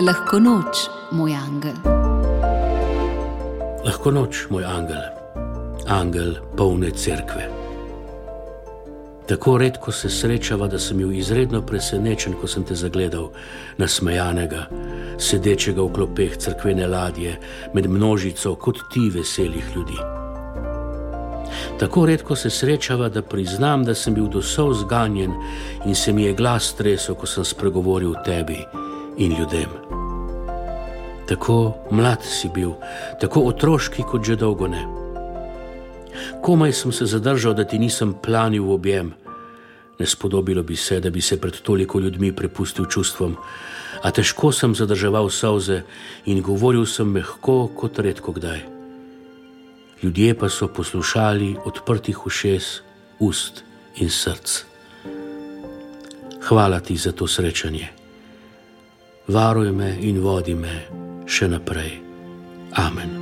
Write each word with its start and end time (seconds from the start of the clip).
Lahko 0.00 0.38
noč, 0.38 0.88
moj 1.12 1.34
angel. 1.34 1.74
Lahko 3.84 4.10
noč, 4.10 4.46
moj 4.48 4.64
angel, 4.64 5.02
angel 5.88 6.30
polne 6.56 6.88
cerkve. 6.90 7.44
Tako 9.28 9.58
redko 9.58 9.92
se 9.92 10.08
srečava, 10.08 10.70
da 10.72 10.78
sem 10.78 10.96
bil 10.96 11.12
izredno 11.12 11.60
presenečen, 11.66 12.32
ko 12.40 12.48
sem 12.48 12.64
te 12.64 12.74
zagledal, 12.74 13.28
nasmejanega, 13.76 14.62
sedečega 15.18 15.82
v 15.82 15.92
klopeh 15.92 16.38
crkvene 16.38 16.88
ladje, 16.88 17.36
med 17.74 17.90
množico 17.90 18.54
kot 18.56 18.80
ti 18.94 19.10
veselih 19.12 19.76
ljudi. 19.76 20.00
Tako 21.78 22.06
redko 22.06 22.36
se 22.36 22.50
srečava, 22.50 23.08
da 23.08 23.22
priznam, 23.22 23.84
da 23.84 23.94
sem 23.94 24.16
bil 24.16 24.32
dosov 24.32 24.72
zganjen 24.80 25.36
in 25.84 25.94
se 25.94 26.12
mi 26.12 26.24
je 26.24 26.34
glas 26.34 26.72
tresel, 26.74 27.20
ko 27.20 27.26
sem 27.26 27.44
spregovoril 27.44 28.16
tebi 28.24 28.64
in 29.20 29.36
ljudem. 29.36 29.89
Tako 31.30 31.74
mlad 31.90 32.24
si 32.26 32.48
bil, 32.50 32.72
tako 33.20 33.44
otroški 33.52 34.02
kot 34.02 34.24
že 34.26 34.34
dolgo 34.36 34.66
ne. 34.66 34.82
Komaj 36.42 36.72
sem 36.72 36.92
se 36.92 37.06
zadržal, 37.06 37.54
da 37.54 37.62
ti 37.64 37.78
nisem 37.78 38.16
planil 38.22 38.64
v 38.66 38.72
objem. 38.74 39.12
Ne 39.98 40.06
spodobilo 40.06 40.62
bi 40.66 40.76
se, 40.76 40.98
da 41.00 41.10
bi 41.10 41.20
se 41.20 41.38
pred 41.40 41.54
toliko 41.62 42.00
ljudmi 42.00 42.32
prepustil 42.32 42.88
čustvom, 42.90 43.36
a 44.02 44.10
težko 44.10 44.50
sem 44.52 44.74
zadrževal 44.74 45.30
solze 45.30 45.82
in 46.26 46.42
govoril 46.42 46.86
sem 46.86 47.06
mehko 47.06 47.68
kot 47.78 47.98
redko 47.98 48.32
kdaj. 48.32 48.66
Ljudje 50.02 50.34
pa 50.34 50.48
so 50.48 50.66
poslušali 50.66 51.56
odprtih 51.64 52.26
ušes, 52.26 52.80
ust 53.20 53.62
in 54.02 54.10
src. 54.10 54.64
Hvala 56.48 56.80
ti 56.80 56.96
za 56.96 57.12
to 57.12 57.28
srečanje. 57.28 57.88
Varuj 59.28 59.70
me 59.72 59.94
in 60.00 60.18
vodi 60.18 60.54
me 60.54 61.09
še 61.30 61.46
naprej. 61.46 62.02
Amen. 62.74 63.19